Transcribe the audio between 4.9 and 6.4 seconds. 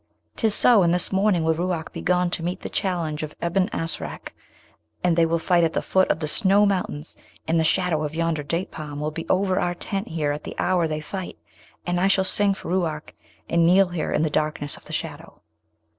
and they will fight at the foot of the